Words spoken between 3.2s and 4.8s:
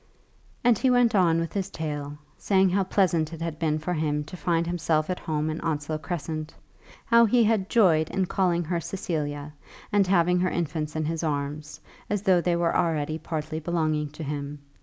it had been for him to find